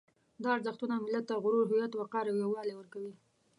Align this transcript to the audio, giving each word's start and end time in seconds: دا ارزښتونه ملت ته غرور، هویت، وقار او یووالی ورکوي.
دا 0.43 0.49
ارزښتونه 0.57 0.95
ملت 1.05 1.25
ته 1.29 1.35
غرور، 1.43 1.65
هویت، 1.67 1.91
وقار 1.95 2.25
او 2.29 2.37
یووالی 2.43 2.75
ورکوي. 2.77 3.13